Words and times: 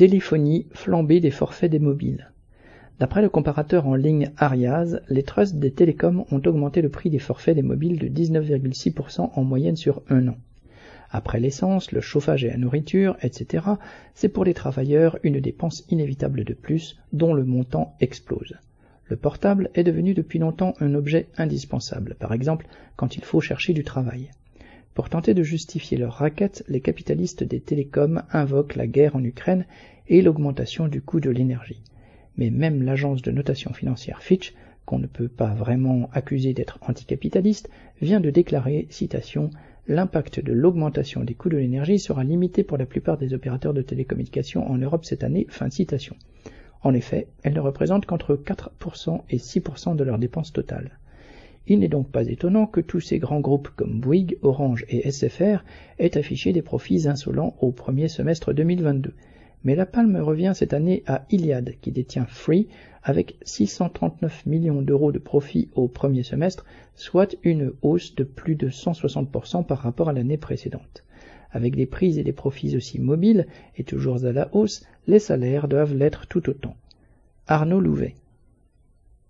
Téléphonie, 0.00 0.66
flambée 0.72 1.20
des 1.20 1.30
forfaits 1.30 1.70
des 1.70 1.78
mobiles. 1.78 2.30
D'après 2.98 3.20
le 3.20 3.28
comparateur 3.28 3.86
en 3.86 3.94
ligne 3.94 4.30
Ariaz, 4.38 5.02
les 5.10 5.24
trusts 5.24 5.56
des 5.56 5.72
télécoms 5.72 6.24
ont 6.30 6.40
augmenté 6.46 6.80
le 6.80 6.88
prix 6.88 7.10
des 7.10 7.18
forfaits 7.18 7.54
des 7.54 7.60
mobiles 7.60 7.98
de 7.98 8.08
19,6% 8.08 9.28
en 9.34 9.44
moyenne 9.44 9.76
sur 9.76 10.00
un 10.08 10.28
an. 10.28 10.38
Après 11.10 11.38
l'essence, 11.38 11.92
le 11.92 12.00
chauffage 12.00 12.46
et 12.46 12.48
la 12.48 12.56
nourriture, 12.56 13.18
etc., 13.20 13.66
c'est 14.14 14.30
pour 14.30 14.46
les 14.46 14.54
travailleurs 14.54 15.18
une 15.22 15.38
dépense 15.38 15.84
inévitable 15.90 16.44
de 16.44 16.54
plus, 16.54 16.98
dont 17.12 17.34
le 17.34 17.44
montant 17.44 17.94
explose. 18.00 18.54
Le 19.04 19.16
portable 19.16 19.68
est 19.74 19.84
devenu 19.84 20.14
depuis 20.14 20.38
longtemps 20.38 20.72
un 20.80 20.94
objet 20.94 21.28
indispensable, 21.36 22.16
par 22.18 22.32
exemple 22.32 22.68
quand 22.96 23.16
il 23.16 23.22
faut 23.22 23.42
chercher 23.42 23.74
du 23.74 23.84
travail. 23.84 24.30
Pour 25.00 25.08
tenter 25.08 25.32
de 25.32 25.42
justifier 25.42 25.96
leur 25.96 26.12
raquette, 26.12 26.62
les 26.68 26.82
capitalistes 26.82 27.42
des 27.42 27.58
télécoms 27.58 28.22
invoquent 28.32 28.76
la 28.76 28.86
guerre 28.86 29.16
en 29.16 29.24
Ukraine 29.24 29.64
et 30.08 30.20
l'augmentation 30.20 30.88
du 30.88 31.00
coût 31.00 31.20
de 31.20 31.30
l'énergie. 31.30 31.80
Mais 32.36 32.50
même 32.50 32.82
l'agence 32.82 33.22
de 33.22 33.30
notation 33.30 33.72
financière 33.72 34.20
Fitch, 34.20 34.52
qu'on 34.84 34.98
ne 34.98 35.06
peut 35.06 35.28
pas 35.28 35.54
vraiment 35.54 36.10
accuser 36.12 36.52
d'être 36.52 36.78
anticapitaliste, 36.82 37.70
vient 38.02 38.20
de 38.20 38.28
déclarer, 38.28 38.88
citation, 38.90 39.48
L'impact 39.88 40.44
de 40.44 40.52
l'augmentation 40.52 41.24
des 41.24 41.32
coûts 41.32 41.48
de 41.48 41.56
l'énergie 41.56 41.98
sera 41.98 42.22
limité 42.22 42.62
pour 42.62 42.76
la 42.76 42.84
plupart 42.84 43.16
des 43.16 43.32
opérateurs 43.32 43.72
de 43.72 43.80
télécommunications 43.80 44.70
en 44.70 44.76
Europe 44.76 45.06
cette 45.06 45.24
année. 45.24 45.46
En 46.82 46.92
effet, 46.92 47.28
elle 47.42 47.54
ne 47.54 47.60
représente 47.60 48.04
qu'entre 48.04 48.36
4% 48.36 49.22
et 49.30 49.38
6% 49.38 49.96
de 49.96 50.04
leurs 50.04 50.18
dépenses 50.18 50.52
totales. 50.52 50.98
Il 51.70 51.78
n'est 51.78 51.88
donc 51.88 52.10
pas 52.10 52.26
étonnant 52.26 52.66
que 52.66 52.80
tous 52.80 52.98
ces 52.98 53.20
grands 53.20 53.38
groupes 53.38 53.68
comme 53.76 54.00
Bouygues, 54.00 54.38
Orange 54.42 54.84
et 54.88 55.08
SFR 55.08 55.62
aient 56.00 56.18
affiché 56.18 56.52
des 56.52 56.62
profits 56.62 57.06
insolents 57.06 57.54
au 57.60 57.70
premier 57.70 58.08
semestre 58.08 58.52
2022. 58.52 59.14
Mais 59.62 59.76
la 59.76 59.86
palme 59.86 60.16
revient 60.16 60.50
cette 60.52 60.72
année 60.72 61.04
à 61.06 61.24
Iliad, 61.30 61.74
qui 61.80 61.92
détient 61.92 62.26
Free, 62.26 62.66
avec 63.04 63.36
639 63.42 64.46
millions 64.46 64.82
d'euros 64.82 65.12
de 65.12 65.20
profits 65.20 65.70
au 65.76 65.86
premier 65.86 66.24
semestre, 66.24 66.64
soit 66.96 67.36
une 67.44 67.70
hausse 67.82 68.16
de 68.16 68.24
plus 68.24 68.56
de 68.56 68.68
160% 68.68 69.64
par 69.64 69.78
rapport 69.78 70.08
à 70.08 70.12
l'année 70.12 70.38
précédente. 70.38 71.04
Avec 71.52 71.76
des 71.76 71.86
prix 71.86 72.18
et 72.18 72.24
des 72.24 72.32
profits 72.32 72.76
aussi 72.76 72.98
mobiles, 72.98 73.46
et 73.76 73.84
toujours 73.84 74.24
à 74.24 74.32
la 74.32 74.52
hausse, 74.56 74.84
les 75.06 75.20
salaires 75.20 75.68
doivent 75.68 75.94
l'être 75.94 76.26
tout 76.26 76.50
autant. 76.50 76.74
Arnaud 77.46 77.78
Louvet. 77.78 78.16